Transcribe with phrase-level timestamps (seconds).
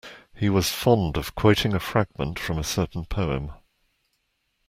[0.33, 3.51] He was fond of quoting a fragment from a certain poem.